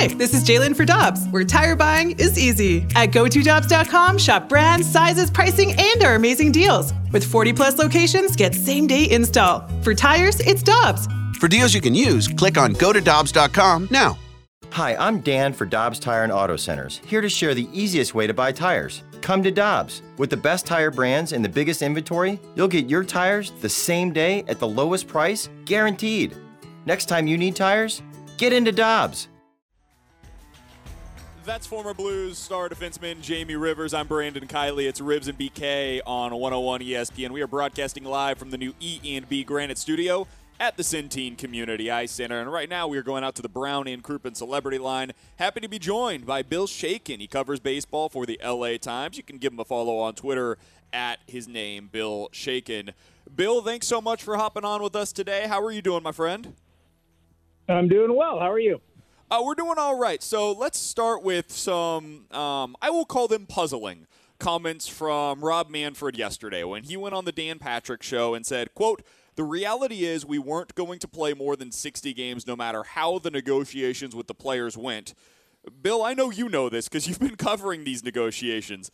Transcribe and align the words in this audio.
Hi, 0.00 0.06
this 0.06 0.32
is 0.32 0.42
Jalen 0.44 0.74
for 0.74 0.86
Dobbs, 0.86 1.26
where 1.28 1.44
tire 1.44 1.76
buying 1.76 2.12
is 2.12 2.38
easy. 2.38 2.86
At 2.94 3.10
GoToDobbs.com, 3.10 4.16
shop 4.16 4.48
brands, 4.48 4.90
sizes, 4.90 5.30
pricing, 5.30 5.74
and 5.78 6.02
our 6.02 6.14
amazing 6.14 6.52
deals. 6.52 6.94
With 7.12 7.22
40 7.22 7.52
plus 7.52 7.76
locations, 7.76 8.34
get 8.34 8.54
same 8.54 8.86
day 8.86 9.10
install. 9.10 9.68
For 9.82 9.94
tires, 9.94 10.40
it's 10.40 10.62
Dobbs. 10.62 11.06
For 11.38 11.48
deals 11.48 11.74
you 11.74 11.82
can 11.82 11.94
use, 11.94 12.28
click 12.28 12.56
on 12.56 12.72
GoToDobbs.com 12.76 13.88
now. 13.90 14.16
Hi, 14.70 14.96
I'm 14.96 15.20
Dan 15.20 15.52
for 15.52 15.66
Dobbs 15.66 15.98
Tire 15.98 16.22
and 16.22 16.32
Auto 16.32 16.56
Centers, 16.56 17.02
here 17.04 17.20
to 17.20 17.28
share 17.28 17.52
the 17.52 17.68
easiest 17.70 18.14
way 18.14 18.26
to 18.26 18.32
buy 18.32 18.52
tires. 18.52 19.02
Come 19.20 19.42
to 19.42 19.50
Dobbs. 19.50 20.00
With 20.16 20.30
the 20.30 20.36
best 20.38 20.64
tire 20.64 20.90
brands 20.90 21.34
and 21.34 21.44
the 21.44 21.48
biggest 21.50 21.82
inventory, 21.82 22.40
you'll 22.54 22.68
get 22.68 22.88
your 22.88 23.04
tires 23.04 23.52
the 23.60 23.68
same 23.68 24.14
day 24.14 24.44
at 24.48 24.60
the 24.60 24.66
lowest 24.66 25.08
price, 25.08 25.50
guaranteed. 25.66 26.34
Next 26.86 27.04
time 27.04 27.26
you 27.26 27.36
need 27.36 27.54
tires, 27.54 28.00
get 28.38 28.54
into 28.54 28.72
Dobbs. 28.72 29.28
That's 31.44 31.66
former 31.66 31.94
Blues 31.94 32.36
star 32.36 32.68
defenseman 32.68 33.22
Jamie 33.22 33.56
Rivers. 33.56 33.94
I'm 33.94 34.06
Brandon 34.06 34.46
Kiley. 34.46 34.86
It's 34.86 35.00
Ribs 35.00 35.26
and 35.26 35.38
BK 35.38 36.00
on 36.06 36.34
101 36.34 36.80
ESPN. 36.82 37.30
We 37.30 37.40
are 37.40 37.46
broadcasting 37.46 38.04
live 38.04 38.36
from 38.36 38.50
the 38.50 38.58
new 38.58 38.74
E 38.78 39.00
and 39.16 39.26
B 39.26 39.42
Granite 39.42 39.78
Studio 39.78 40.26
at 40.60 40.76
the 40.76 40.82
Centene 40.82 41.38
Community 41.38 41.90
Ice 41.90 42.12
Center. 42.12 42.40
And 42.40 42.52
right 42.52 42.68
now 42.68 42.86
we 42.88 42.98
are 42.98 43.02
going 43.02 43.24
out 43.24 43.34
to 43.36 43.42
the 43.42 43.48
Brown 43.48 43.88
and 43.88 44.04
Crouppen 44.04 44.36
Celebrity 44.36 44.76
Line. 44.76 45.12
Happy 45.36 45.60
to 45.60 45.68
be 45.68 45.78
joined 45.78 46.26
by 46.26 46.42
Bill 46.42 46.66
Shaikin. 46.66 47.20
He 47.20 47.26
covers 47.26 47.58
baseball 47.58 48.10
for 48.10 48.26
the 48.26 48.38
LA 48.44 48.76
Times. 48.76 49.16
You 49.16 49.22
can 49.22 49.38
give 49.38 49.54
him 49.54 49.60
a 49.60 49.64
follow 49.64 49.98
on 49.98 50.14
Twitter 50.14 50.58
at 50.92 51.20
his 51.26 51.48
name, 51.48 51.88
Bill 51.90 52.28
Shaikin. 52.32 52.92
Bill, 53.34 53.62
thanks 53.62 53.86
so 53.86 54.02
much 54.02 54.22
for 54.22 54.36
hopping 54.36 54.66
on 54.66 54.82
with 54.82 54.94
us 54.94 55.10
today. 55.10 55.46
How 55.48 55.64
are 55.64 55.72
you 55.72 55.80
doing, 55.80 56.02
my 56.02 56.12
friend? 56.12 56.54
I'm 57.66 57.88
doing 57.88 58.14
well. 58.14 58.38
How 58.38 58.50
are 58.50 58.58
you? 58.58 58.80
Uh, 59.30 59.40
we're 59.44 59.54
doing 59.54 59.76
all 59.78 59.96
right. 59.96 60.24
So 60.24 60.50
let's 60.50 60.76
start 60.76 61.22
with 61.22 61.52
some, 61.52 62.24
um, 62.32 62.74
I 62.82 62.90
will 62.90 63.04
call 63.04 63.28
them 63.28 63.46
puzzling 63.46 64.08
comments 64.40 64.88
from 64.88 65.44
Rob 65.44 65.70
Manfred 65.70 66.18
yesterday 66.18 66.64
when 66.64 66.82
he 66.82 66.96
went 66.96 67.14
on 67.14 67.26
the 67.26 67.30
Dan 67.30 67.60
Patrick 67.60 68.02
show 68.02 68.34
and 68.34 68.44
said, 68.44 68.74
quote, 68.74 69.02
the 69.36 69.44
reality 69.44 70.04
is, 70.04 70.26
we 70.26 70.40
weren't 70.40 70.74
going 70.74 70.98
to 70.98 71.06
play 71.06 71.32
more 71.32 71.54
than 71.54 71.70
60 71.70 72.12
games 72.12 72.44
no 72.44 72.56
matter 72.56 72.82
how 72.82 73.20
the 73.20 73.30
negotiations 73.30 74.16
with 74.16 74.26
the 74.26 74.34
players 74.34 74.76
went. 74.76 75.14
Bill, 75.80 76.02
I 76.02 76.12
know 76.14 76.30
you 76.30 76.48
know 76.48 76.68
this 76.68 76.88
because 76.88 77.06
you've 77.06 77.20
been 77.20 77.36
covering 77.36 77.84
these 77.84 78.02
negotiations. 78.02 78.90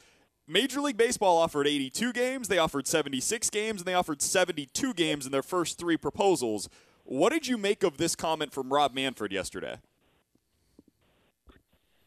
Major 0.47 0.83
League 0.83 0.99
Baseball 0.99 1.39
offered 1.39 1.67
82 1.67 2.13
games, 2.13 2.49
they 2.49 2.59
offered 2.59 2.87
76 2.87 3.49
games, 3.49 3.81
and 3.81 3.87
they 3.87 3.95
offered 3.95 4.21
72 4.21 4.93
games 4.93 5.25
in 5.25 5.33
their 5.33 5.43
first 5.43 5.79
three 5.79 5.97
proposals. 5.97 6.69
What 7.05 7.33
did 7.33 7.47
you 7.47 7.57
make 7.57 7.83
of 7.83 7.97
this 7.97 8.15
comment 8.15 8.53
from 8.53 8.71
Rob 8.71 8.95
Manfred 8.95 9.33
yesterday? 9.33 9.79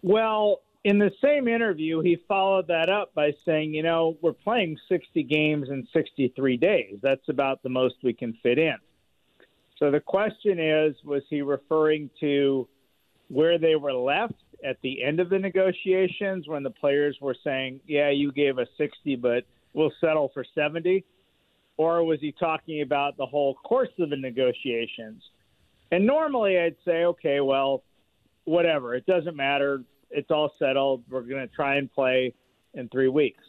Well, 0.02 0.62
in 0.84 0.98
the 0.98 1.12
same 1.22 1.48
interview, 1.48 2.02
he 2.02 2.18
followed 2.28 2.68
that 2.68 2.90
up 2.90 3.14
by 3.14 3.34
saying, 3.46 3.74
you 3.74 3.84
know, 3.84 4.18
we're 4.22 4.34
playing 4.34 4.78
60 4.88 5.24
games 5.24 5.70
in 5.70 5.88
63 5.92 6.58
days. 6.58 7.00
That's 7.02 7.28
about 7.28 7.62
the 7.64 7.70
most 7.70 7.96
we 8.04 8.14
can 8.14 8.34
fit 8.42 8.58
in. 8.58 8.78
So 9.78 9.92
the 9.92 10.00
question 10.00 10.60
is, 10.60 10.96
was 11.04 11.24
he 11.30 11.42
referring 11.42 12.10
to 12.20 12.68
where 13.28 13.58
they 13.58 13.76
were 13.76 13.94
left 13.94 14.36
at 14.64 14.78
the 14.82 15.04
end 15.04 15.20
of 15.20 15.30
the 15.30 15.40
negotiations 15.40 16.48
when 16.48 16.64
the 16.64 16.70
players 16.70 17.18
were 17.22 17.36
saying, 17.44 17.80
yeah, 17.88 18.10
you 18.10 18.32
gave 18.32 18.58
us 18.58 18.68
60, 18.78 19.16
but 19.18 19.46
we'll 19.74 19.94
settle 20.02 20.32
for 20.34 20.46
70? 20.56 21.06
Or 21.78 22.04
was 22.04 22.20
he 22.20 22.34
talking 22.34 22.82
about 22.82 23.16
the 23.18 23.26
whole 23.26 23.56
course 23.56 23.90
of 24.00 24.10
the 24.10 24.18
negotiations? 24.18 25.24
And 25.92 26.06
normally 26.06 26.60
I'd 26.60 26.76
say, 26.84 27.06
okay, 27.06 27.40
well, 27.40 27.84
whatever. 28.50 28.96
It 28.96 29.06
doesn't 29.06 29.36
matter 29.36 29.84
it's 30.12 30.32
all 30.32 30.52
settled. 30.60 31.04
We're 31.10 31.22
going 31.22 31.48
to 31.48 31.56
try 31.56 31.76
and 31.76 31.92
play 31.92 32.34
in 32.74 32.90
three 32.90 33.08
weeks. 33.10 33.44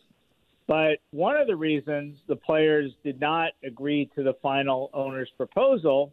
But 0.67 0.99
one 1.11 1.37
of 1.37 1.47
the 1.47 1.57
reasons 1.57 2.19
the 2.29 2.37
players 2.37 2.93
did 3.03 3.21
not 3.21 3.53
agree 3.65 4.11
to 4.15 4.23
the 4.23 4.35
final 4.43 4.91
owner's 4.95 5.31
proposal 5.37 6.13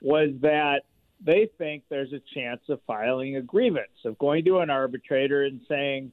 was 0.00 0.30
that 0.40 0.82
they 1.24 1.48
think 1.58 1.84
there's 1.88 2.12
a 2.12 2.20
chance 2.34 2.60
of 2.68 2.80
filing 2.86 3.36
a 3.36 3.42
grievance, 3.42 3.90
of 4.04 4.18
going 4.18 4.44
to 4.44 4.58
an 4.58 4.70
arbitrator 4.70 5.44
and 5.44 5.60
saying, 5.68 6.10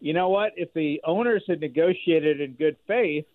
you 0.00 0.12
know 0.12 0.28
what, 0.28 0.52
if 0.56 0.72
the 0.74 1.00
owners 1.04 1.42
had 1.48 1.60
negotiated 1.60 2.40
in 2.40 2.52
good 2.52 2.76
faith, 2.86 3.26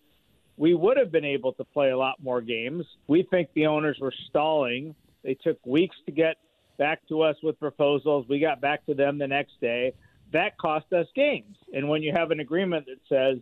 we 0.55 0.75
would 0.75 0.97
have 0.97 1.11
been 1.11 1.25
able 1.25 1.51
to 1.53 1.63
play 1.63 1.89
a 1.89 1.97
lot 1.97 2.15
more 2.23 2.41
games. 2.41 2.85
We 3.07 3.23
think 3.23 3.49
the 3.53 3.65
owners 3.65 3.97
were 3.99 4.13
stalling. 4.29 4.95
They 5.23 5.33
took 5.33 5.63
weeks 5.65 5.95
to 6.05 6.11
get 6.11 6.37
back 6.77 7.07
to 7.09 7.21
us 7.21 7.35
with 7.43 7.59
proposals. 7.59 8.25
We 8.27 8.39
got 8.39 8.61
back 8.61 8.85
to 8.87 8.93
them 8.93 9.17
the 9.17 9.27
next 9.27 9.59
day. 9.61 9.93
That 10.31 10.57
cost 10.57 10.91
us 10.93 11.07
games. 11.15 11.55
And 11.73 11.89
when 11.89 12.01
you 12.01 12.11
have 12.15 12.31
an 12.31 12.39
agreement 12.39 12.87
that 12.87 12.99
says 13.07 13.41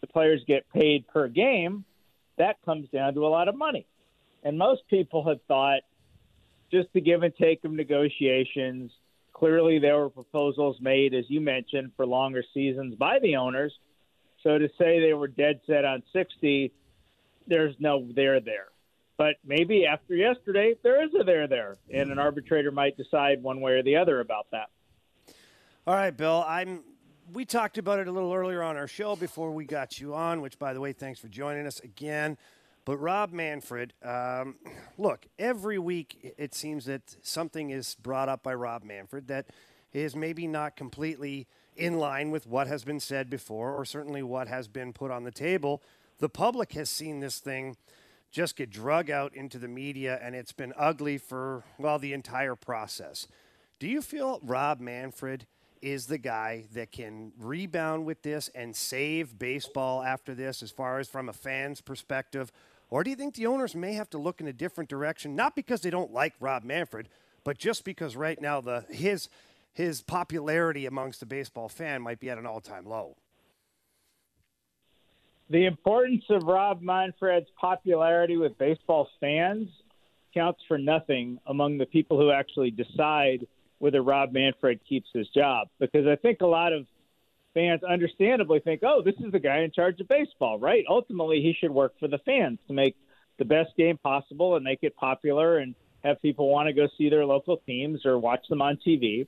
the 0.00 0.06
players 0.06 0.42
get 0.46 0.68
paid 0.72 1.06
per 1.08 1.28
game, 1.28 1.84
that 2.38 2.56
comes 2.64 2.88
down 2.90 3.14
to 3.14 3.26
a 3.26 3.28
lot 3.28 3.48
of 3.48 3.56
money. 3.56 3.86
And 4.42 4.58
most 4.58 4.82
people 4.88 5.26
have 5.28 5.40
thought 5.46 5.80
just 6.70 6.88
the 6.92 7.00
give 7.00 7.22
and 7.22 7.34
take 7.36 7.64
of 7.64 7.70
negotiations. 7.70 8.90
Clearly, 9.32 9.78
there 9.78 9.98
were 9.98 10.10
proposals 10.10 10.76
made, 10.80 11.14
as 11.14 11.24
you 11.28 11.40
mentioned, 11.40 11.92
for 11.96 12.06
longer 12.06 12.42
seasons 12.54 12.94
by 12.96 13.18
the 13.20 13.36
owners. 13.36 13.72
So 14.42 14.58
to 14.58 14.68
say 14.78 15.00
they 15.00 15.14
were 15.14 15.28
dead 15.28 15.60
set 15.66 15.84
on 15.84 16.02
60, 16.12 16.72
there's 17.46 17.74
no 17.78 18.08
there 18.14 18.40
there. 18.40 18.68
But 19.22 19.36
maybe 19.44 19.86
after 19.86 20.16
yesterday, 20.16 20.74
there 20.82 21.00
is 21.04 21.10
a 21.14 21.22
there 21.22 21.46
there, 21.46 21.76
and 21.94 22.10
an 22.10 22.18
arbitrator 22.18 22.72
might 22.72 22.96
decide 22.96 23.40
one 23.40 23.60
way 23.60 23.74
or 23.74 23.82
the 23.84 23.94
other 23.94 24.18
about 24.18 24.48
that. 24.50 24.68
All 25.86 25.94
right, 25.94 26.10
Bill. 26.10 26.44
I'm. 26.44 26.82
We 27.32 27.44
talked 27.44 27.78
about 27.78 28.00
it 28.00 28.08
a 28.08 28.10
little 28.10 28.34
earlier 28.34 28.64
on 28.64 28.76
our 28.76 28.88
show 28.88 29.14
before 29.14 29.52
we 29.52 29.64
got 29.64 30.00
you 30.00 30.12
on. 30.12 30.40
Which, 30.40 30.58
by 30.58 30.72
the 30.72 30.80
way, 30.80 30.92
thanks 30.92 31.20
for 31.20 31.28
joining 31.28 31.68
us 31.68 31.78
again. 31.78 32.36
But 32.84 32.96
Rob 32.96 33.30
Manfred, 33.30 33.92
um, 34.02 34.56
look, 34.98 35.26
every 35.38 35.78
week 35.78 36.34
it 36.36 36.52
seems 36.52 36.86
that 36.86 37.14
something 37.22 37.70
is 37.70 37.94
brought 38.02 38.28
up 38.28 38.42
by 38.42 38.54
Rob 38.54 38.82
Manfred 38.82 39.28
that 39.28 39.46
is 39.92 40.16
maybe 40.16 40.48
not 40.48 40.74
completely 40.74 41.46
in 41.76 41.96
line 41.96 42.32
with 42.32 42.44
what 42.48 42.66
has 42.66 42.82
been 42.82 42.98
said 42.98 43.30
before, 43.30 43.72
or 43.72 43.84
certainly 43.84 44.24
what 44.24 44.48
has 44.48 44.66
been 44.66 44.92
put 44.92 45.12
on 45.12 45.22
the 45.22 45.30
table. 45.30 45.80
The 46.18 46.28
public 46.28 46.72
has 46.72 46.90
seen 46.90 47.20
this 47.20 47.38
thing 47.38 47.76
just 48.32 48.56
get 48.56 48.70
drug 48.70 49.10
out 49.10 49.34
into 49.36 49.58
the 49.58 49.68
media, 49.68 50.18
and 50.22 50.34
it's 50.34 50.52
been 50.52 50.72
ugly 50.76 51.18
for, 51.18 51.62
well, 51.78 51.98
the 51.98 52.14
entire 52.14 52.56
process. 52.56 53.28
Do 53.78 53.86
you 53.86 54.00
feel 54.00 54.40
Rob 54.42 54.80
Manfred 54.80 55.46
is 55.82 56.06
the 56.06 56.18
guy 56.18 56.64
that 56.72 56.90
can 56.92 57.32
rebound 57.38 58.06
with 58.06 58.22
this 58.22 58.48
and 58.54 58.74
save 58.74 59.38
baseball 59.38 60.02
after 60.02 60.34
this, 60.34 60.62
as 60.62 60.70
far 60.70 60.98
as 60.98 61.08
from 61.08 61.28
a 61.28 61.32
fan's 61.32 61.80
perspective? 61.80 62.50
Or 62.88 63.04
do 63.04 63.10
you 63.10 63.16
think 63.16 63.34
the 63.34 63.46
owners 63.46 63.74
may 63.74 63.94
have 63.94 64.08
to 64.10 64.18
look 64.18 64.40
in 64.40 64.46
a 64.46 64.52
different 64.52 64.88
direction, 64.88 65.36
not 65.36 65.54
because 65.54 65.80
they 65.80 65.90
don't 65.90 66.12
like 66.12 66.34
Rob 66.40 66.64
Manfred, 66.64 67.08
but 67.44 67.58
just 67.58 67.84
because 67.84 68.16
right 68.16 68.40
now 68.40 68.60
the 68.60 68.84
his 68.88 69.28
his 69.74 70.02
popularity 70.02 70.86
amongst 70.86 71.20
the 71.20 71.26
baseball 71.26 71.68
fan 71.68 72.02
might 72.02 72.20
be 72.20 72.30
at 72.30 72.38
an 72.38 72.46
all-time 72.46 72.86
low? 72.86 73.16
The 75.52 75.66
importance 75.66 76.24
of 76.30 76.44
Rob 76.44 76.80
Manfred's 76.80 77.50
popularity 77.60 78.38
with 78.38 78.56
baseball 78.56 79.06
fans 79.20 79.68
counts 80.32 80.60
for 80.66 80.78
nothing 80.78 81.38
among 81.46 81.76
the 81.76 81.84
people 81.84 82.18
who 82.18 82.30
actually 82.30 82.70
decide 82.70 83.46
whether 83.78 84.02
Rob 84.02 84.32
Manfred 84.32 84.80
keeps 84.88 85.08
his 85.12 85.28
job. 85.28 85.68
Because 85.78 86.06
I 86.06 86.16
think 86.16 86.40
a 86.40 86.46
lot 86.46 86.72
of 86.72 86.86
fans 87.52 87.82
understandably 87.82 88.60
think, 88.60 88.80
oh, 88.82 89.02
this 89.04 89.14
is 89.22 89.30
the 89.30 89.38
guy 89.38 89.58
in 89.58 89.70
charge 89.70 90.00
of 90.00 90.08
baseball, 90.08 90.58
right? 90.58 90.84
Ultimately, 90.88 91.42
he 91.42 91.54
should 91.60 91.70
work 91.70 91.92
for 92.00 92.08
the 92.08 92.18
fans 92.24 92.58
to 92.68 92.72
make 92.72 92.96
the 93.38 93.44
best 93.44 93.76
game 93.76 93.98
possible 93.98 94.56
and 94.56 94.64
make 94.64 94.78
it 94.80 94.96
popular 94.96 95.58
and 95.58 95.74
have 96.02 96.22
people 96.22 96.48
want 96.48 96.68
to 96.68 96.72
go 96.72 96.88
see 96.96 97.10
their 97.10 97.26
local 97.26 97.58
teams 97.58 98.06
or 98.06 98.18
watch 98.18 98.46
them 98.48 98.62
on 98.62 98.78
TV. 98.86 99.26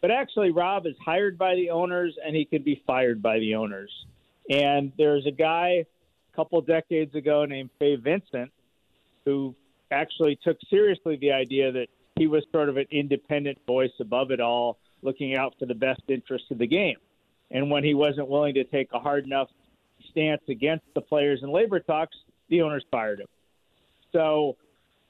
But 0.00 0.10
actually, 0.10 0.50
Rob 0.50 0.86
is 0.86 0.94
hired 1.04 1.36
by 1.36 1.56
the 1.56 1.68
owners 1.68 2.16
and 2.24 2.34
he 2.34 2.46
could 2.46 2.64
be 2.64 2.82
fired 2.86 3.20
by 3.20 3.38
the 3.38 3.56
owners. 3.56 3.90
And 4.50 4.92
there's 4.98 5.26
a 5.26 5.30
guy 5.30 5.84
a 6.32 6.36
couple 6.36 6.60
decades 6.60 7.14
ago 7.14 7.44
named 7.44 7.70
Fay 7.78 7.96
Vincent 7.96 8.50
who 9.24 9.54
actually 9.90 10.38
took 10.42 10.56
seriously 10.68 11.16
the 11.16 11.32
idea 11.32 11.70
that 11.72 11.86
he 12.16 12.26
was 12.26 12.44
sort 12.52 12.68
of 12.68 12.76
an 12.76 12.86
independent 12.90 13.58
voice 13.66 13.92
above 14.00 14.30
it 14.30 14.40
all, 14.40 14.78
looking 15.02 15.36
out 15.36 15.54
for 15.58 15.66
the 15.66 15.74
best 15.74 16.02
interest 16.08 16.44
of 16.50 16.58
the 16.58 16.66
game. 16.66 16.96
And 17.50 17.70
when 17.70 17.84
he 17.84 17.94
wasn't 17.94 18.28
willing 18.28 18.54
to 18.54 18.64
take 18.64 18.88
a 18.92 18.98
hard 18.98 19.24
enough 19.24 19.48
stance 20.10 20.42
against 20.48 20.84
the 20.94 21.00
players 21.00 21.40
in 21.42 21.50
labor 21.50 21.80
talks, 21.80 22.16
the 22.48 22.62
owners 22.62 22.84
fired 22.90 23.20
him. 23.20 23.26
So 24.12 24.56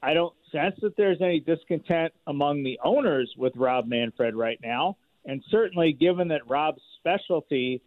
I 0.01 0.13
don't 0.13 0.33
sense 0.51 0.75
that 0.81 0.95
there's 0.97 1.21
any 1.21 1.39
discontent 1.39 2.13
among 2.27 2.63
the 2.63 2.79
owners 2.83 3.33
with 3.37 3.55
Rob 3.55 3.87
Manfred 3.87 4.35
right 4.35 4.59
now. 4.61 4.97
And 5.25 5.41
certainly, 5.49 5.93
given 5.93 6.27
that 6.29 6.47
Rob's 6.47 6.81
specialty 6.99 7.81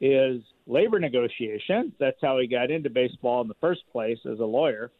is 0.00 0.42
labor 0.66 0.98
negotiations. 0.98 1.92
That's 1.98 2.18
how 2.20 2.38
he 2.38 2.46
got 2.46 2.70
into 2.70 2.90
baseball 2.90 3.40
in 3.42 3.48
the 3.48 3.56
first 3.60 3.82
place 3.90 4.18
as 4.30 4.38
a 4.40 4.44
lawyer. 4.44 4.90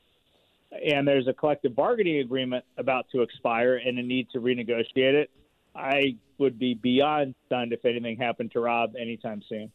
And 0.71 1.07
there's 1.07 1.29
a 1.29 1.33
collective 1.33 1.77
bargaining 1.77 2.19
agreement 2.21 2.65
about 2.79 3.07
to 3.13 3.23
expire 3.23 3.77
and 3.77 3.99
a 3.99 4.03
need 4.03 4.31
to 4.31 4.41
renegotiate 4.41 5.15
it. 5.15 5.31
I 5.75 6.17
would 6.39 6.59
be 6.59 6.75
beyond 6.75 7.35
stunned 7.47 7.73
if 7.73 7.85
anything 7.85 8.17
happened 8.17 8.53
to 8.53 8.61
Rob 8.61 8.95
anytime 8.99 9.43
soon. 9.49 9.71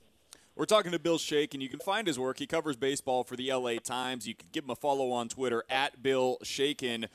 We're 0.56 0.66
talking 0.66 0.92
to 0.92 1.00
Bill 1.00 1.20
Shaikin. 1.20 1.62
You 1.62 1.70
can 1.70 1.80
find 1.80 2.08
his 2.08 2.18
work. 2.18 2.40
He 2.40 2.48
covers 2.48 2.76
baseball 2.76 3.24
for 3.24 3.36
the 3.36 3.54
LA 3.54 3.76
Times. 3.76 4.28
You 4.28 4.34
can 4.34 4.48
give 4.52 4.64
him 4.64 4.72
a 4.72 4.76
follow 4.76 5.12
on 5.12 5.30
Twitter 5.30 5.64
at 5.70 6.02
Bill 6.02 6.38
Shaikin. 6.44 7.08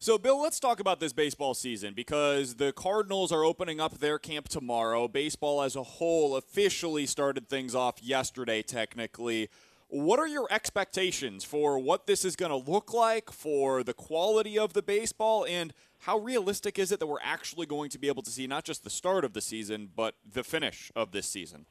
So, 0.00 0.16
Bill, 0.16 0.40
let's 0.40 0.60
talk 0.60 0.78
about 0.78 1.00
this 1.00 1.12
baseball 1.12 1.54
season 1.54 1.92
because 1.92 2.54
the 2.54 2.72
Cardinals 2.72 3.32
are 3.32 3.42
opening 3.42 3.80
up 3.80 3.98
their 3.98 4.16
camp 4.16 4.48
tomorrow. 4.48 5.08
Baseball 5.08 5.60
as 5.60 5.74
a 5.74 5.82
whole 5.82 6.36
officially 6.36 7.04
started 7.04 7.48
things 7.48 7.74
off 7.74 8.00
yesterday, 8.00 8.62
technically. 8.62 9.48
What 9.88 10.20
are 10.20 10.28
your 10.28 10.46
expectations 10.52 11.42
for 11.42 11.80
what 11.80 12.06
this 12.06 12.24
is 12.24 12.36
going 12.36 12.50
to 12.50 12.70
look 12.70 12.94
like, 12.94 13.32
for 13.32 13.82
the 13.82 13.92
quality 13.92 14.56
of 14.56 14.72
the 14.72 14.82
baseball, 14.82 15.44
and 15.44 15.72
how 16.02 16.18
realistic 16.18 16.78
is 16.78 16.92
it 16.92 17.00
that 17.00 17.08
we're 17.08 17.16
actually 17.20 17.66
going 17.66 17.90
to 17.90 17.98
be 17.98 18.06
able 18.06 18.22
to 18.22 18.30
see 18.30 18.46
not 18.46 18.62
just 18.62 18.84
the 18.84 18.90
start 18.90 19.24
of 19.24 19.32
the 19.32 19.40
season, 19.40 19.90
but 19.96 20.14
the 20.32 20.44
finish 20.44 20.92
of 20.94 21.10
this 21.10 21.26
season? 21.26 21.66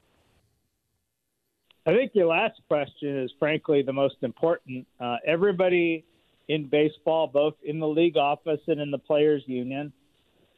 I 1.86 1.94
think 1.94 2.12
your 2.14 2.28
last 2.28 2.60
question 2.68 3.24
is 3.24 3.32
frankly 3.40 3.84
the 3.84 3.94
most 3.94 4.18
important. 4.22 4.86
Uh, 5.00 5.16
everybody 5.26 6.04
in 6.48 6.68
baseball, 6.68 7.28
both 7.28 7.56
in 7.64 7.80
the 7.80 7.88
league 7.88 8.18
office 8.18 8.62
and 8.68 8.80
in 8.80 8.92
the 8.92 8.98
players' 8.98 9.44
union, 9.46 9.92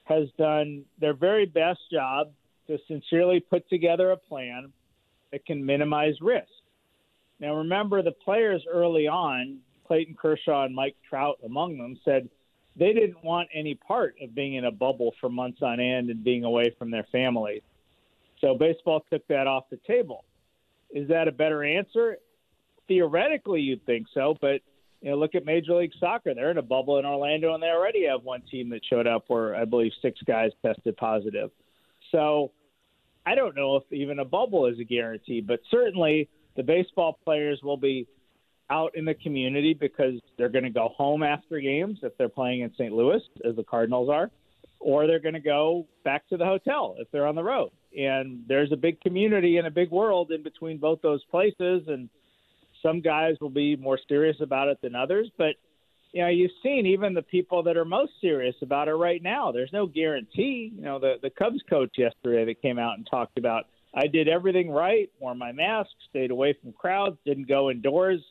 has 0.06 0.28
done 0.38 0.86
their 1.00 1.14
very 1.14 1.46
best 1.46 1.80
job 1.92 2.32
to 2.68 2.78
sincerely 2.88 3.40
put 3.40 3.68
together 3.70 4.12
a 4.12 4.18
plan 4.18 4.72
that 5.32 5.46
can 5.46 5.66
minimize 5.66 6.16
risk. 6.22 6.48
Now, 7.40 7.56
remember, 7.56 8.02
the 8.02 8.12
players 8.12 8.64
early 8.72 9.08
on, 9.08 9.60
Clayton 9.88 10.16
Kershaw 10.16 10.66
and 10.66 10.76
Mike 10.76 10.96
Trout 11.08 11.40
among 11.44 11.78
them, 11.78 11.98
said 12.04 12.30
they 12.76 12.94
didn't 12.94 13.24
want 13.24 13.50
any 13.54 13.76
part 13.76 14.16
of 14.22 14.36
being 14.36 14.56
in 14.56 14.66
a 14.66 14.72
bubble 14.72 15.14
for 15.20 15.30
months 15.30 15.62
on 15.62 15.80
end 15.80 16.10
and 16.10 16.24
being 16.24 16.44
away 16.44 16.76
from 16.78 16.92
their 16.92 17.06
families. 17.12 17.62
So 18.42 18.56
baseball 18.56 19.04
took 19.12 19.28
that 19.28 19.48
off 19.48 19.66
the 19.70 19.80
table. 19.88 20.24
Is 20.92 21.08
that 21.10 21.28
a 21.28 21.32
better 21.32 21.64
answer? 21.64 22.18
Theoretically, 22.88 23.62
you'd 23.62 23.86
think 23.86 24.08
so, 24.14 24.36
but 24.42 24.62
you 25.02 25.12
know, 25.12 25.18
look 25.18 25.36
at 25.36 25.46
Major 25.46 25.76
League 25.76 25.94
Soccer. 26.00 26.34
They're 26.34 26.52
in 26.52 26.58
a 26.58 26.64
bubble 26.64 27.00
in 27.00 27.06
Orlando, 27.06 27.54
and 27.54 27.64
they 27.64 27.68
already 27.68 28.06
have 28.08 28.24
one 28.24 28.42
team 28.52 28.70
that 28.70 28.82
showed 28.90 29.08
up 29.08 29.26
where 29.28 29.56
I 29.56 29.66
believe 29.66 29.92
six 30.02 30.20
guys 30.26 30.52
tested 30.62 30.98
positive. 30.98 31.52
So 32.12 32.52
I 33.26 33.36
don't 33.36 33.56
know 33.56 33.78
if 33.78 33.84
even 33.92 34.20
a 34.20 34.26
bubble 34.26 34.66
is 34.66 34.80
a 34.80 34.84
guarantee, 34.84 35.42
but 35.42 35.62
certainly 35.72 36.28
the 36.58 36.64
baseball 36.64 37.18
players 37.24 37.60
will 37.64 37.78
be 37.78 38.08
out 38.70 38.96
in 38.96 39.06
the 39.06 39.14
community 39.14 39.74
because 39.74 40.20
they're 40.38 40.50
going 40.50 40.64
to 40.64 40.70
go 40.70 40.90
home 40.90 41.24
after 41.24 41.60
games 41.60 42.00
if 42.04 42.18
they're 42.18 42.30
playing 42.30 42.62
in 42.62 42.72
St. 42.74 42.92
Louis, 42.92 43.22
as 43.48 43.56
the 43.56 43.64
Cardinals 43.64 44.10
are, 44.10 44.30
or 44.80 45.08
they're 45.08 45.20
going 45.20 45.34
to 45.34 45.40
go 45.40 45.88
back 46.04 46.28
to 46.30 46.38
the 46.38 46.46
hotel 46.46 46.96
if 47.00 47.10
they're 47.12 47.26
on 47.26 47.36
the 47.36 47.44
road. 47.44 47.72
And 47.98 48.44
there's 48.48 48.72
a 48.72 48.78
big 48.78 49.02
community 49.02 49.58
and 49.58 49.66
a 49.66 49.72
big 49.72 49.90
world 49.90 50.32
in 50.32 50.44
between 50.44 50.78
both 50.78 51.02
those 51.02 51.24
places, 51.26 51.84
and 51.88 52.10
some 52.82 53.02
guys 53.02 53.36
will 53.42 53.50
be 53.50 53.76
more 53.76 54.00
serious 54.08 54.38
about 54.42 54.68
it 54.68 54.80
than 54.82 54.96
others, 54.96 55.30
but 55.38 55.56
you 56.12 56.24
know, 56.24 56.28
you've 56.28 56.52
seen 56.64 56.88
even 56.88 57.14
the 57.14 57.22
people 57.22 57.62
that 57.64 57.78
are 57.78 57.86
most 57.86 58.14
serious 58.20 58.56
about 58.64 58.88
it 58.88 58.94
right 58.94 59.22
now. 59.22 59.52
There's 59.52 59.72
no 59.72 59.86
guarantee. 59.86 60.74
You 60.76 60.82
know, 60.82 61.00
the 61.00 61.16
the 61.22 61.30
Cubs 61.30 61.62
coach 61.70 61.92
yesterday 61.98 62.46
that 62.46 62.62
came 62.62 62.80
out 62.80 62.98
and 62.98 63.08
talked 63.10 63.38
about 63.38 63.68
I 63.94 64.08
did 64.08 64.28
everything 64.28 64.70
right, 64.70 65.10
wore 65.20 65.36
my 65.36 65.52
mask, 65.52 65.90
stayed 66.10 66.32
away 66.32 66.56
from 66.62 66.74
crowds, 66.74 67.18
didn't 67.26 67.48
go 67.48 67.72
indoors 67.72 68.22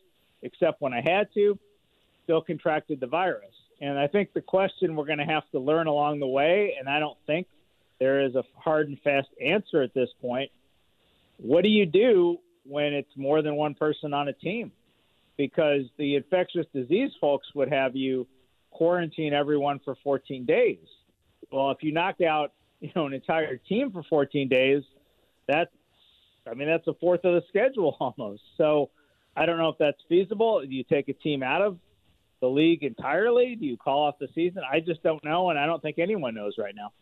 except 0.42 0.80
when 0.80 0.92
I 0.92 1.00
had 1.00 1.28
to, 1.34 1.58
still 2.24 2.40
contracted 2.40 3.00
the 3.00 3.08
virus. 3.08 3.54
And 3.80 3.98
I 3.98 4.06
think 4.06 4.32
the 4.32 4.40
question 4.40 4.94
we're 4.94 5.06
going 5.06 5.18
to 5.18 5.24
have 5.24 5.48
to 5.52 5.58
learn 5.58 5.86
along 5.88 6.20
the 6.20 6.26
way, 6.26 6.74
and 6.78 6.88
I 6.88 7.00
don't 7.00 7.18
think 7.26 7.46
there 7.98 8.24
is 8.24 8.34
a 8.36 8.44
hard 8.56 8.88
and 8.88 9.00
fast 9.00 9.28
answer 9.44 9.82
at 9.82 9.94
this 9.94 10.08
point. 10.20 10.50
What 11.38 11.62
do 11.62 11.68
you 11.68 11.86
do 11.86 12.38
when 12.68 12.92
it's 12.92 13.16
more 13.16 13.42
than 13.42 13.56
one 13.56 13.74
person 13.74 14.12
on 14.12 14.28
a 14.28 14.32
team 14.32 14.72
because 15.36 15.82
the 15.96 16.16
infectious 16.16 16.66
disease 16.74 17.10
folks 17.20 17.46
would 17.54 17.72
have 17.72 17.96
you 17.96 18.26
quarantine 18.70 19.32
everyone 19.32 19.80
for 19.84 19.96
14 20.04 20.44
days. 20.44 20.84
Well, 21.50 21.70
if 21.70 21.78
you 21.82 21.92
knock 21.92 22.20
out 22.20 22.52
you 22.80 22.90
know 22.94 23.06
an 23.06 23.14
entire 23.14 23.56
team 23.56 23.90
for 23.90 24.02
14 24.04 24.48
days, 24.48 24.82
that's 25.46 25.70
I 26.48 26.54
mean 26.54 26.68
that's 26.68 26.86
a 26.86 26.94
fourth 26.94 27.24
of 27.24 27.34
the 27.34 27.42
schedule 27.48 27.96
almost. 28.00 28.42
So 28.56 28.90
I 29.36 29.46
don't 29.46 29.58
know 29.58 29.70
if 29.70 29.78
that's 29.78 30.00
feasible. 30.08 30.60
Do 30.60 30.74
you 30.74 30.84
take 30.84 31.08
a 31.08 31.14
team 31.14 31.42
out 31.42 31.62
of 31.62 31.78
the 32.40 32.48
league 32.48 32.82
entirely? 32.82 33.54
Do 33.54 33.66
you 33.66 33.76
call 33.76 34.04
off 34.04 34.18
the 34.18 34.28
season? 34.34 34.62
I 34.70 34.80
just 34.80 35.02
don't 35.02 35.22
know, 35.24 35.50
and 35.50 35.58
I 35.58 35.66
don't 35.66 35.80
think 35.80 35.98
anyone 35.98 36.34
knows 36.34 36.54
right 36.58 36.74
now. 36.74 36.92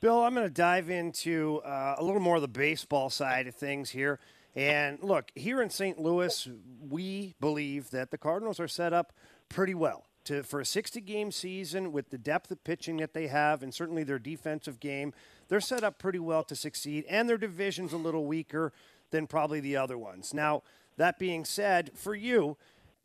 Bill, 0.00 0.22
I'm 0.22 0.34
going 0.34 0.46
to 0.46 0.52
dive 0.52 0.88
into 0.88 1.60
uh, 1.62 1.96
a 1.98 2.02
little 2.02 2.22
more 2.22 2.36
of 2.36 2.42
the 2.42 2.48
baseball 2.48 3.10
side 3.10 3.46
of 3.46 3.54
things 3.54 3.90
here. 3.90 4.18
And 4.54 4.98
look, 5.02 5.30
here 5.34 5.62
in 5.62 5.70
St. 5.70 5.98
Louis, 5.98 6.48
we 6.88 7.34
believe 7.40 7.90
that 7.90 8.10
the 8.10 8.18
Cardinals 8.18 8.58
are 8.58 8.68
set 8.68 8.92
up 8.92 9.12
pretty 9.48 9.74
well 9.74 10.06
to 10.24 10.42
for 10.42 10.60
a 10.60 10.64
60 10.64 11.00
game 11.00 11.32
season 11.32 11.92
with 11.92 12.10
the 12.10 12.18
depth 12.18 12.50
of 12.50 12.62
pitching 12.64 12.98
that 12.98 13.14
they 13.14 13.28
have 13.28 13.62
and 13.62 13.72
certainly 13.72 14.04
their 14.04 14.18
defensive 14.18 14.80
game. 14.80 15.12
They're 15.48 15.60
set 15.60 15.84
up 15.84 15.98
pretty 15.98 16.18
well 16.18 16.42
to 16.44 16.56
succeed 16.56 17.04
and 17.08 17.28
their 17.28 17.38
division's 17.38 17.92
a 17.92 17.96
little 17.96 18.26
weaker 18.26 18.72
than 19.10 19.26
probably 19.26 19.60
the 19.60 19.76
other 19.76 19.98
ones. 19.98 20.34
Now, 20.34 20.62
that 20.96 21.18
being 21.18 21.44
said, 21.44 21.92
for 21.94 22.14
you 22.14 22.56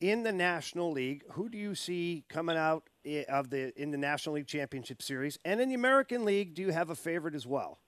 in 0.01 0.23
the 0.23 0.33
National 0.33 0.91
League, 0.91 1.23
who 1.31 1.47
do 1.49 1.57
you 1.57 1.75
see 1.75 2.23
coming 2.27 2.57
out 2.57 2.89
eh, 3.05 3.23
of 3.29 3.49
the 3.49 3.79
in 3.81 3.91
the 3.91 3.97
National 3.97 4.35
League 4.35 4.47
Championship 4.47 5.01
Series 5.01 5.39
and 5.45 5.61
in 5.61 5.69
the 5.69 5.75
American 5.75 6.25
League, 6.25 6.53
do 6.53 6.61
you 6.61 6.71
have 6.71 6.89
a 6.89 6.95
favorite 6.95 7.35
as 7.35 7.47
well? 7.47 7.79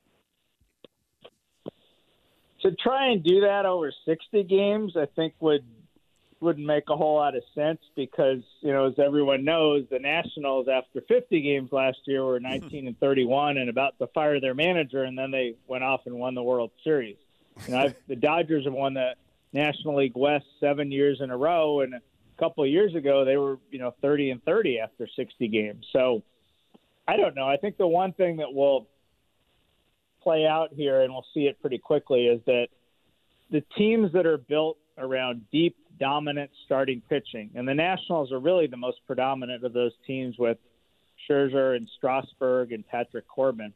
To 2.69 2.75
try 2.75 3.11
and 3.11 3.23
do 3.23 3.41
that 3.41 3.65
over 3.65 3.91
60 4.05 4.43
games, 4.43 4.97
I 4.97 5.05
think 5.15 5.33
would 5.39 5.63
wouldn't 6.39 6.67
make 6.67 6.83
a 6.87 6.95
whole 6.95 7.15
lot 7.15 7.35
of 7.35 7.41
sense 7.55 7.79
because 7.95 8.43
you 8.61 8.71
know, 8.71 8.87
as 8.87 8.99
everyone 8.99 9.43
knows, 9.43 9.85
the 9.89 9.97
Nationals 9.97 10.67
after 10.67 11.01
50 11.01 11.41
games 11.41 11.71
last 11.71 11.97
year 12.05 12.23
were 12.23 12.37
hmm. 12.37 12.43
19 12.43 12.87
and 12.87 12.99
31 12.99 13.57
and 13.57 13.69
about 13.69 13.97
to 13.99 14.07
fire 14.07 14.39
their 14.39 14.53
manager, 14.53 15.03
and 15.03 15.17
then 15.17 15.31
they 15.31 15.55
went 15.67 15.83
off 15.83 16.01
and 16.05 16.15
won 16.15 16.35
the 16.35 16.43
World 16.43 16.71
Series. 16.83 17.17
You 17.65 17.73
know, 17.73 17.93
the 18.07 18.15
Dodgers 18.15 18.65
have 18.65 18.73
won 18.73 18.93
the 18.93 19.15
National 19.51 19.97
League 19.97 20.15
West 20.15 20.45
seven 20.59 20.91
years 20.91 21.21
in 21.21 21.31
a 21.31 21.37
row, 21.37 21.79
and 21.79 21.95
a 21.95 22.01
couple 22.37 22.63
of 22.63 22.69
years 22.69 22.93
ago 22.93 23.25
they 23.25 23.37
were 23.37 23.57
you 23.71 23.79
know 23.79 23.95
30 24.01 24.31
and 24.31 24.43
30 24.43 24.79
after 24.79 25.07
60 25.15 25.47
games. 25.47 25.87
So 25.91 26.21
I 27.07 27.17
don't 27.17 27.35
know. 27.35 27.47
I 27.47 27.57
think 27.57 27.77
the 27.77 27.87
one 27.87 28.13
thing 28.13 28.37
that 28.37 28.53
will 28.53 28.87
play 30.27 30.45
out 30.45 30.73
here, 30.73 31.03
and 31.03 31.13
we'll 31.13 31.25
see 31.33 31.47
it 31.47 31.57
pretty 31.61 31.77
quickly, 31.77 32.27
is 32.27 32.41
that 32.45 32.67
the 33.49 33.63
teams 33.77 34.11
that 34.11 34.25
are 34.25 34.37
built 34.37 34.77
around 34.97 35.43
deep, 35.53 35.77
dominant 35.97 36.51
starting 36.65 37.01
pitching, 37.07 37.49
and 37.55 37.65
the 37.65 37.73
Nationals 37.73 38.33
are 38.33 38.39
really 38.39 38.67
the 38.67 38.75
most 38.75 38.97
predominant 39.07 39.63
of 39.63 39.71
those 39.71 39.93
teams 40.05 40.35
with 40.37 40.57
Scherzer 41.29 41.77
and 41.77 41.87
Strasburg 41.95 42.73
and 42.73 42.85
Patrick 42.85 43.25
Corbin. 43.25 43.73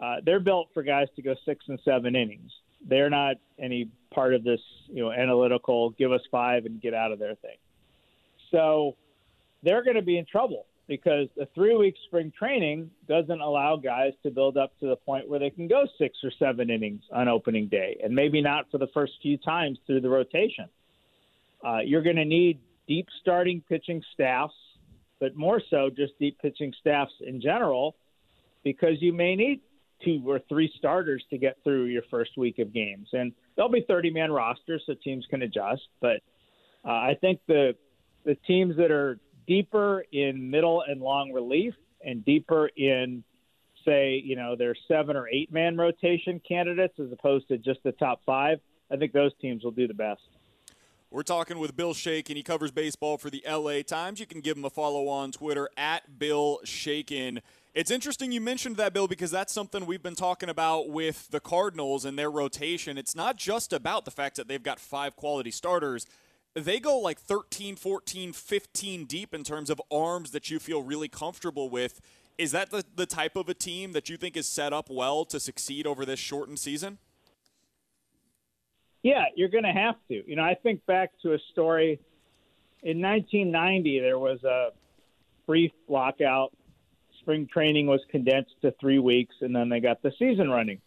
Uh, 0.00 0.18
they're 0.24 0.38
built 0.38 0.68
for 0.72 0.84
guys 0.84 1.08
to 1.16 1.22
go 1.22 1.34
six 1.44 1.64
and 1.66 1.80
seven 1.84 2.14
innings. 2.14 2.52
They're 2.86 3.10
not 3.10 3.34
any 3.58 3.90
part 4.14 4.34
of 4.34 4.44
this, 4.44 4.60
you 4.86 5.02
know, 5.02 5.10
analytical 5.10 5.90
give 5.90 6.12
us 6.12 6.22
five 6.30 6.64
and 6.66 6.80
get 6.80 6.94
out 6.94 7.10
of 7.10 7.18
there 7.18 7.34
thing. 7.34 7.56
So 8.52 8.94
they're 9.64 9.82
going 9.82 9.96
to 9.96 10.02
be 10.02 10.16
in 10.16 10.26
trouble 10.26 10.64
because 10.88 11.28
a 11.40 11.46
three 11.54 11.76
week 11.76 11.94
spring 12.06 12.32
training 12.36 12.90
doesn't 13.08 13.40
allow 13.40 13.76
guys 13.76 14.12
to 14.22 14.30
build 14.30 14.56
up 14.56 14.78
to 14.80 14.86
the 14.86 14.96
point 14.96 15.28
where 15.28 15.38
they 15.38 15.50
can 15.50 15.66
go 15.66 15.86
six 15.98 16.18
or 16.22 16.30
seven 16.38 16.70
innings 16.70 17.02
on 17.12 17.28
opening 17.28 17.68
day, 17.68 17.98
and 18.02 18.14
maybe 18.14 18.40
not 18.40 18.70
for 18.70 18.78
the 18.78 18.86
first 18.94 19.12
few 19.22 19.36
times 19.38 19.78
through 19.86 20.00
the 20.00 20.08
rotation. 20.08 20.68
Uh, 21.66 21.78
you're 21.84 22.02
going 22.02 22.16
to 22.16 22.24
need 22.24 22.60
deep 22.86 23.08
starting 23.20 23.62
pitching 23.68 24.02
staffs, 24.14 24.54
but 25.18 25.36
more 25.36 25.60
so 25.70 25.90
just 25.90 26.12
deep 26.20 26.38
pitching 26.40 26.72
staffs 26.80 27.12
in 27.20 27.40
general, 27.40 27.96
because 28.62 29.00
you 29.00 29.12
may 29.12 29.34
need 29.34 29.60
two 30.04 30.22
or 30.26 30.40
three 30.48 30.70
starters 30.78 31.24
to 31.30 31.38
get 31.38 31.56
through 31.64 31.84
your 31.84 32.02
first 32.10 32.36
week 32.36 32.58
of 32.58 32.72
games. 32.72 33.08
And 33.12 33.32
there'll 33.56 33.70
be 33.70 33.84
30 33.88 34.10
man 34.10 34.30
rosters, 34.30 34.82
so 34.86 34.94
teams 35.02 35.26
can 35.30 35.42
adjust. 35.42 35.82
But 36.00 36.20
uh, 36.84 36.90
I 36.90 37.16
think 37.20 37.40
the 37.48 37.74
the 38.24 38.34
teams 38.46 38.76
that 38.76 38.90
are 38.90 39.18
deeper 39.46 40.04
in 40.12 40.50
middle 40.50 40.82
and 40.86 41.00
long 41.00 41.32
relief 41.32 41.74
and 42.04 42.24
deeper 42.24 42.68
in 42.76 43.24
say, 43.84 44.20
you 44.24 44.36
know, 44.36 44.56
their 44.56 44.74
seven 44.88 45.16
or 45.16 45.28
eight 45.28 45.52
man 45.52 45.76
rotation 45.76 46.40
candidates 46.46 46.94
as 46.98 47.12
opposed 47.12 47.48
to 47.48 47.58
just 47.58 47.82
the 47.84 47.92
top 47.92 48.20
five, 48.26 48.58
I 48.90 48.96
think 48.96 49.12
those 49.12 49.32
teams 49.40 49.64
will 49.64 49.70
do 49.70 49.86
the 49.86 49.94
best. 49.94 50.22
We're 51.10 51.22
talking 51.22 51.58
with 51.58 51.76
Bill 51.76 51.94
Shaikin. 51.94 52.34
He 52.34 52.42
covers 52.42 52.72
baseball 52.72 53.16
for 53.16 53.30
the 53.30 53.42
LA 53.48 53.82
Times. 53.82 54.18
You 54.18 54.26
can 54.26 54.40
give 54.40 54.56
him 54.56 54.64
a 54.64 54.70
follow 54.70 55.08
on 55.08 55.30
Twitter 55.30 55.70
at 55.76 56.18
Bill 56.18 56.58
Shaikin. 56.64 57.40
It's 57.74 57.90
interesting 57.90 58.32
you 58.32 58.40
mentioned 58.40 58.76
that, 58.76 58.92
Bill, 58.92 59.06
because 59.06 59.30
that's 59.30 59.52
something 59.52 59.86
we've 59.86 60.02
been 60.02 60.16
talking 60.16 60.48
about 60.48 60.88
with 60.88 61.30
the 61.30 61.40
Cardinals 61.40 62.04
and 62.04 62.18
their 62.18 62.30
rotation. 62.30 62.98
It's 62.98 63.14
not 63.14 63.36
just 63.36 63.72
about 63.72 64.04
the 64.04 64.10
fact 64.10 64.36
that 64.36 64.48
they've 64.48 64.62
got 64.62 64.80
five 64.80 65.14
quality 65.14 65.50
starters 65.50 66.06
they 66.64 66.80
go 66.80 66.98
like 66.98 67.18
13, 67.18 67.76
14, 67.76 68.32
15 68.32 69.04
deep 69.04 69.34
in 69.34 69.44
terms 69.44 69.68
of 69.68 69.80
arms 69.90 70.30
that 70.30 70.50
you 70.50 70.58
feel 70.58 70.82
really 70.82 71.08
comfortable 71.08 71.68
with 71.68 72.00
Is 72.38 72.52
that 72.52 72.70
the, 72.70 72.84
the 72.94 73.06
type 73.06 73.36
of 73.36 73.48
a 73.48 73.54
team 73.54 73.92
that 73.92 74.08
you 74.08 74.16
think 74.16 74.36
is 74.36 74.46
set 74.46 74.72
up 74.72 74.88
well 74.90 75.24
to 75.26 75.38
succeed 75.38 75.86
over 75.86 76.04
this 76.04 76.18
shortened 76.18 76.58
season? 76.58 76.98
Yeah, 79.02 79.26
you're 79.34 79.48
going 79.48 79.64
to 79.64 79.72
have 79.72 79.94
to. 80.08 80.28
You 80.28 80.36
know, 80.36 80.42
I 80.42 80.54
think 80.54 80.84
back 80.86 81.12
to 81.22 81.34
a 81.34 81.38
story 81.52 82.00
in 82.82 83.00
1990. 83.00 84.00
There 84.00 84.18
was 84.18 84.42
a 84.42 84.70
brief 85.46 85.72
lockout. 85.88 86.52
Spring 87.20 87.46
training 87.46 87.86
was 87.86 88.00
condensed 88.10 88.54
to 88.62 88.74
three 88.80 88.98
weeks, 88.98 89.34
and 89.42 89.54
then 89.54 89.68
they 89.68 89.80
got 89.80 90.02
the 90.02 90.12
season 90.18 90.50
running. 90.50 90.80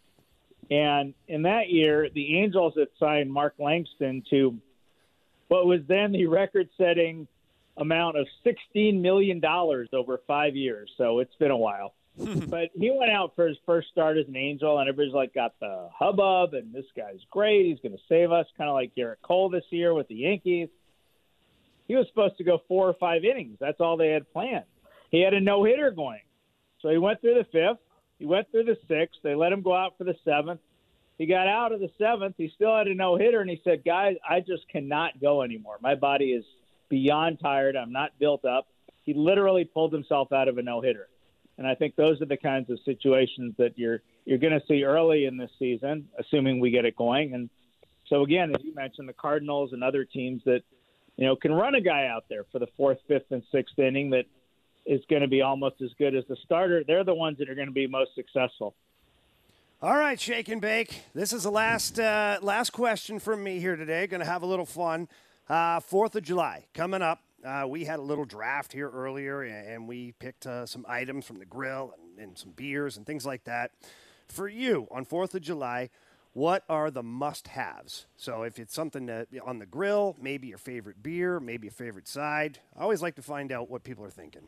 And 0.70 1.14
in 1.28 1.42
that 1.42 1.70
year, 1.70 2.08
the 2.14 2.38
Angels 2.38 2.74
had 2.78 2.88
signed 2.98 3.32
Mark 3.32 3.54
Langston 3.58 4.22
to 4.30 4.58
what 5.50 5.66
was 5.66 5.80
then 5.88 6.12
the 6.12 6.26
record-setting 6.26 7.26
amount 7.76 8.16
of 8.16 8.28
$16 8.46 9.00
million 9.00 9.44
over 9.44 10.20
five 10.24 10.54
years. 10.54 10.88
So 10.96 11.18
it's 11.18 11.34
been 11.40 11.50
a 11.50 11.56
while. 11.56 11.92
but 12.16 12.70
he 12.78 12.94
went 12.96 13.10
out 13.10 13.32
for 13.34 13.48
his 13.48 13.56
first 13.66 13.88
start 13.88 14.16
as 14.16 14.28
an 14.28 14.36
Angel, 14.36 14.78
and 14.78 14.88
everybody's 14.88 15.12
like 15.12 15.34
got 15.34 15.58
the 15.58 15.88
hubbub, 15.92 16.54
and 16.54 16.72
this 16.72 16.84
guy's 16.96 17.18
great. 17.30 17.66
He's 17.66 17.80
going 17.80 17.96
to 17.96 18.02
save 18.08 18.30
us, 18.30 18.46
kind 18.56 18.70
of 18.70 18.74
like 18.74 18.94
Gerrit 18.94 19.16
Cole 19.22 19.48
this 19.48 19.64
year 19.70 19.92
with 19.92 20.06
the 20.06 20.14
Yankees. 20.14 20.68
He 21.88 21.96
was 21.96 22.06
supposed 22.06 22.36
to 22.38 22.44
go 22.44 22.62
four 22.68 22.88
or 22.88 22.94
five 22.94 23.24
innings. 23.24 23.56
That's 23.58 23.80
all 23.80 23.96
they 23.96 24.10
had 24.10 24.32
planned. 24.32 24.66
He 25.10 25.20
had 25.20 25.34
a 25.34 25.40
no 25.40 25.64
hitter 25.64 25.90
going. 25.90 26.20
So 26.80 26.90
he 26.90 26.98
went 26.98 27.20
through 27.20 27.34
the 27.34 27.46
fifth. 27.50 27.80
He 28.20 28.26
went 28.26 28.48
through 28.52 28.64
the 28.64 28.76
sixth. 28.86 29.18
They 29.24 29.34
let 29.34 29.52
him 29.52 29.62
go 29.62 29.74
out 29.74 29.98
for 29.98 30.04
the 30.04 30.14
seventh. 30.24 30.60
He 31.20 31.26
got 31.26 31.46
out 31.46 31.72
of 31.72 31.80
the 31.80 31.90
seventh. 31.98 32.36
He 32.38 32.50
still 32.54 32.74
had 32.74 32.86
a 32.86 32.94
no 32.94 33.14
hitter, 33.14 33.42
and 33.42 33.50
he 33.50 33.60
said, 33.62 33.84
Guys, 33.84 34.16
I 34.26 34.40
just 34.40 34.66
cannot 34.72 35.20
go 35.20 35.42
anymore. 35.42 35.76
My 35.82 35.94
body 35.94 36.32
is 36.32 36.46
beyond 36.88 37.40
tired. 37.40 37.76
I'm 37.76 37.92
not 37.92 38.18
built 38.18 38.46
up. 38.46 38.68
He 39.02 39.12
literally 39.12 39.66
pulled 39.66 39.92
himself 39.92 40.32
out 40.32 40.48
of 40.48 40.56
a 40.56 40.62
no 40.62 40.80
hitter. 40.80 41.08
And 41.58 41.66
I 41.66 41.74
think 41.74 41.94
those 41.94 42.22
are 42.22 42.24
the 42.24 42.38
kinds 42.38 42.70
of 42.70 42.78
situations 42.86 43.52
that 43.58 43.76
you're 43.76 44.00
you're 44.24 44.38
going 44.38 44.58
to 44.58 44.66
see 44.66 44.82
early 44.82 45.26
in 45.26 45.36
this 45.36 45.50
season, 45.58 46.08
assuming 46.18 46.58
we 46.58 46.70
get 46.70 46.86
it 46.86 46.96
going. 46.96 47.34
And 47.34 47.50
so 48.06 48.22
again, 48.22 48.54
as 48.54 48.64
you 48.64 48.74
mentioned, 48.74 49.06
the 49.06 49.12
Cardinals 49.12 49.74
and 49.74 49.84
other 49.84 50.06
teams 50.06 50.40
that 50.46 50.62
you 51.18 51.26
know 51.26 51.36
can 51.36 51.52
run 51.52 51.74
a 51.74 51.82
guy 51.82 52.06
out 52.06 52.24
there 52.30 52.46
for 52.50 52.60
the 52.60 52.68
fourth, 52.78 52.96
fifth, 53.06 53.30
and 53.30 53.42
sixth 53.52 53.78
inning 53.78 54.08
that 54.08 54.24
is 54.86 55.02
going 55.10 55.20
to 55.20 55.28
be 55.28 55.42
almost 55.42 55.82
as 55.82 55.90
good 55.98 56.14
as 56.14 56.24
the 56.30 56.36
starter. 56.46 56.82
They're 56.82 57.04
the 57.04 57.12
ones 57.12 57.36
that 57.40 57.50
are 57.50 57.54
going 57.54 57.68
to 57.68 57.74
be 57.74 57.86
most 57.86 58.14
successful. 58.14 58.74
All 59.82 59.96
right, 59.96 60.20
shake 60.20 60.50
and 60.50 60.60
bake. 60.60 61.04
This 61.14 61.32
is 61.32 61.44
the 61.44 61.50
last 61.50 61.98
uh, 61.98 62.38
last 62.42 62.68
question 62.68 63.18
from 63.18 63.42
me 63.42 63.60
here 63.60 63.76
today. 63.76 64.06
Going 64.06 64.20
to 64.20 64.26
have 64.26 64.42
a 64.42 64.46
little 64.46 64.66
fun. 64.66 65.08
Uh, 65.48 65.80
Fourth 65.80 66.14
of 66.14 66.22
July 66.22 66.66
coming 66.74 67.00
up. 67.00 67.22
Uh, 67.42 67.64
we 67.66 67.86
had 67.86 67.98
a 67.98 68.02
little 68.02 68.26
draft 68.26 68.74
here 68.74 68.90
earlier, 68.90 69.40
and 69.40 69.88
we 69.88 70.12
picked 70.18 70.46
uh, 70.46 70.66
some 70.66 70.84
items 70.86 71.24
from 71.24 71.38
the 71.38 71.46
grill 71.46 71.94
and, 71.98 72.28
and, 72.28 72.36
some 72.36 72.50
beers 72.50 72.98
and 72.98 73.06
things 73.06 73.24
like 73.24 73.44
that. 73.44 73.70
For 74.28 74.48
you 74.48 74.86
on 74.90 75.06
Fourth 75.06 75.34
of 75.34 75.40
July, 75.40 75.88
what 76.34 76.62
are 76.68 76.90
the 76.90 77.02
must-haves? 77.02 78.04
So 78.18 78.42
if 78.42 78.58
it's 78.58 78.74
something 78.74 79.06
that 79.06 79.28
on 79.46 79.60
the 79.60 79.66
grill, 79.66 80.14
maybe 80.20 80.48
your 80.48 80.58
favorite 80.58 81.02
beer, 81.02 81.40
maybe 81.40 81.68
a 81.68 81.70
favorite 81.70 82.06
side. 82.06 82.58
I 82.76 82.82
always 82.82 83.00
like 83.00 83.14
to 83.14 83.22
find 83.22 83.50
out 83.50 83.70
what 83.70 83.82
people 83.82 84.04
are 84.04 84.10
thinking. 84.10 84.42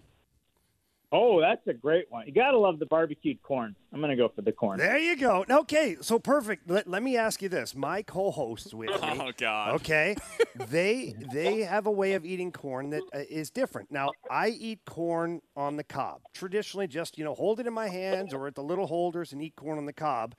Oh, 1.14 1.42
that's 1.42 1.66
a 1.66 1.74
great 1.74 2.06
one. 2.10 2.26
You 2.26 2.32
got 2.32 2.52
to 2.52 2.58
love 2.58 2.78
the 2.78 2.86
barbecued 2.86 3.42
corn. 3.42 3.76
I'm 3.92 4.00
going 4.00 4.10
to 4.10 4.16
go 4.16 4.30
for 4.34 4.40
the 4.40 4.50
corn. 4.50 4.78
There 4.78 4.96
you 4.96 5.14
go. 5.14 5.44
Okay, 5.48 5.96
so 6.00 6.18
perfect. 6.18 6.70
Let, 6.70 6.88
let 6.88 7.02
me 7.02 7.18
ask 7.18 7.42
you 7.42 7.50
this. 7.50 7.74
My 7.74 8.00
co-hosts 8.00 8.72
with 8.72 8.88
me. 8.88 8.96
Oh 9.02 9.30
God. 9.36 9.74
Okay, 9.74 10.16
they 10.70 11.14
they 11.30 11.60
have 11.60 11.86
a 11.86 11.90
way 11.90 12.14
of 12.14 12.24
eating 12.24 12.50
corn 12.50 12.90
that 12.90 13.02
uh, 13.14 13.18
is 13.28 13.50
different. 13.50 13.90
Now, 13.90 14.12
I 14.30 14.48
eat 14.48 14.86
corn 14.86 15.42
on 15.54 15.76
the 15.76 15.84
cob. 15.84 16.22
Traditionally, 16.32 16.86
just 16.86 17.18
you 17.18 17.24
know, 17.24 17.34
hold 17.34 17.60
it 17.60 17.66
in 17.66 17.74
my 17.74 17.88
hands 17.88 18.32
or 18.32 18.46
at 18.46 18.54
the 18.54 18.62
little 18.62 18.86
holders 18.86 19.32
and 19.32 19.42
eat 19.42 19.54
corn 19.54 19.76
on 19.76 19.84
the 19.84 19.92
cob. 19.92 20.34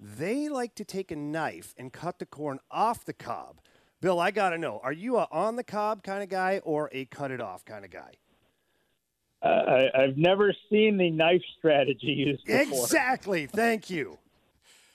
They 0.00 0.48
like 0.48 0.74
to 0.76 0.84
take 0.84 1.10
a 1.10 1.16
knife 1.16 1.74
and 1.76 1.92
cut 1.92 2.18
the 2.18 2.26
corn 2.26 2.58
off 2.70 3.04
the 3.04 3.12
cob. 3.12 3.60
Bill, 4.00 4.18
I 4.18 4.30
got 4.30 4.50
to 4.50 4.58
know: 4.58 4.80
Are 4.82 4.92
you 4.92 5.18
a 5.18 5.28
on 5.30 5.56
the 5.56 5.64
cob 5.64 6.02
kind 6.02 6.22
of 6.22 6.30
guy 6.30 6.60
or 6.64 6.88
a 6.92 7.04
cut 7.04 7.30
it 7.30 7.42
off 7.42 7.66
kind 7.66 7.84
of 7.84 7.90
guy? 7.90 8.12
Uh, 9.42 9.88
I, 9.94 10.02
have 10.02 10.16
never 10.16 10.54
seen 10.70 10.96
the 10.96 11.10
knife 11.10 11.42
strategy 11.58 12.06
used 12.06 12.44
before. 12.44 12.84
Exactly. 12.84 13.46
Thank 13.46 13.90
you. 13.90 14.18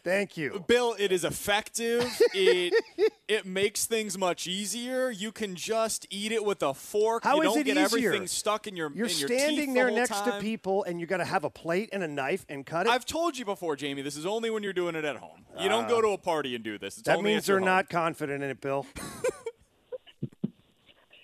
Thank 0.03 0.36
you, 0.36 0.63
Bill. 0.67 0.95
It 0.98 1.12
is 1.12 1.24
effective. 1.24 2.03
it 2.33 2.74
it 3.27 3.45
makes 3.45 3.86
things 3.86 4.17
much 4.17 4.48
easier. 4.48 5.12
You 5.12 5.31
can 5.31 5.55
just 5.55 6.07
eat 6.10 6.31
it 6.31 6.43
with 6.43 6.63
a 6.63 6.74
fork. 6.74 7.24
How 7.24 7.36
you 7.36 7.41
is 7.43 7.45
don't 7.50 7.60
it 7.60 7.63
get 7.65 7.77
easier? 7.77 8.07
everything 8.10 8.27
stuck 8.27 8.65
in 8.65 8.75
your. 8.75 8.91
You're 8.95 9.05
in 9.05 9.15
your 9.15 9.27
standing 9.27 9.67
teeth 9.67 9.75
there 9.75 9.86
the 9.91 9.95
next 9.95 10.10
time. 10.10 10.31
to 10.31 10.39
people, 10.39 10.83
and 10.86 11.00
you 11.00 11.05
got 11.05 11.17
to 11.17 11.25
have 11.25 11.43
a 11.43 11.51
plate 11.51 11.89
and 11.93 12.01
a 12.01 12.07
knife 12.07 12.48
and 12.50 12.65
cut 12.65 12.88
it. 12.88 12.89
I've 12.91 13.05
told 13.05 13.38
you 13.38 13.45
before, 13.45 13.75
Jamie. 13.75 14.01
This 14.01 14.17
is 14.17 14.25
only 14.25 14.50
when 14.50 14.63
you're 14.63 14.74
doing 14.74 14.95
it 14.95 15.05
at 15.05 15.17
home. 15.17 15.45
You 15.60 15.69
don't 15.69 15.88
go 15.88 16.01
to 16.01 16.10
a 16.10 16.17
party 16.17 16.55
and 16.55 16.63
do 16.63 16.79
this. 16.79 16.98
It's 16.98 17.05
that 17.05 17.17
only 17.17 17.31
means 17.31 17.43
at 17.43 17.50
your 17.50 17.60
they're 17.60 17.69
home. 17.69 17.75
not 17.77 17.89
confident 17.89 18.41
in 18.41 18.50
it, 18.50 18.60
Bill. 18.60 18.88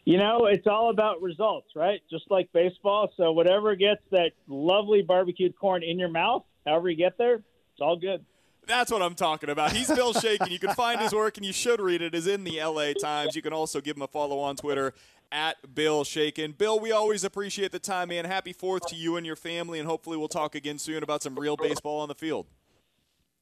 You 0.07 0.17
know, 0.17 0.45
it's 0.45 0.65
all 0.67 0.89
about 0.89 1.21
results, 1.21 1.67
right? 1.75 1.99
Just 2.09 2.31
like 2.31 2.49
baseball. 2.53 3.11
So 3.17 3.33
whatever 3.33 3.75
gets 3.75 3.99
that 4.11 4.31
lovely 4.47 5.01
barbecued 5.01 5.59
corn 5.59 5.83
in 5.83 5.99
your 5.99 6.07
mouth, 6.07 6.45
however 6.65 6.89
you 6.89 6.95
get 6.95 7.17
there, 7.17 7.35
it's 7.35 7.81
all 7.81 7.97
good. 7.97 8.23
That's 8.65 8.89
what 8.89 9.01
I'm 9.01 9.15
talking 9.15 9.49
about. 9.49 9.73
He's 9.73 9.93
Bill 9.93 10.13
Shaikin. 10.13 10.49
You 10.49 10.59
can 10.59 10.73
find 10.75 11.01
his 11.01 11.11
work, 11.11 11.35
and 11.35 11.45
you 11.45 11.51
should 11.51 11.81
read 11.81 12.01
it. 12.01 12.15
Is 12.15 12.25
in 12.25 12.45
the 12.45 12.63
LA 12.63 12.93
Times. 12.93 13.35
You 13.35 13.41
can 13.41 13.51
also 13.51 13.81
give 13.81 13.97
him 13.97 14.01
a 14.01 14.07
follow 14.07 14.39
on 14.39 14.55
Twitter 14.55 14.93
at 15.29 15.75
Bill 15.75 16.05
Shaikin. 16.05 16.57
Bill, 16.57 16.79
we 16.79 16.93
always 16.93 17.25
appreciate 17.25 17.73
the 17.73 17.79
time, 17.79 18.07
man. 18.07 18.23
Happy 18.23 18.53
Fourth 18.53 18.87
to 18.87 18.95
you 18.95 19.17
and 19.17 19.25
your 19.25 19.35
family, 19.35 19.77
and 19.77 19.89
hopefully 19.89 20.15
we'll 20.15 20.29
talk 20.29 20.55
again 20.55 20.79
soon 20.79 21.03
about 21.03 21.21
some 21.21 21.37
real 21.37 21.57
baseball 21.57 21.99
on 21.99 22.07
the 22.07 22.15
field. 22.15 22.47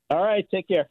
All 0.10 0.24
right, 0.24 0.50
take 0.50 0.67
care. 0.67 0.89